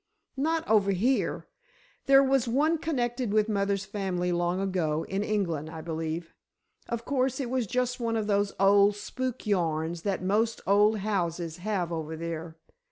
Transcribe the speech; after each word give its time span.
"Not 0.35 0.67
over 0.67 0.89
here. 0.89 1.45
There 2.07 2.23
was 2.23 2.47
one 2.47 2.79
connected 2.79 3.31
with 3.31 3.47
mother's 3.47 3.85
family 3.85 4.31
long 4.31 4.59
ago, 4.59 5.03
in 5.03 5.21
England, 5.23 5.69
I 5.69 5.81
believe. 5.81 6.33
Of 6.89 7.05
course, 7.05 7.39
it 7.39 7.51
was 7.51 7.67
just 7.67 7.99
one 7.99 8.17
of 8.17 8.25
those 8.25 8.51
old 8.59 8.95
spook 8.95 9.45
yarns 9.45 10.01
that 10.01 10.23
most 10.23 10.59
old 10.65 10.97
houses 10.97 11.57
have 11.57 11.91
over 11.91 12.17
there. 12.17 12.57